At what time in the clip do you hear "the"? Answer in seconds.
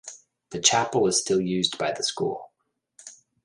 0.49-0.59, 1.91-2.01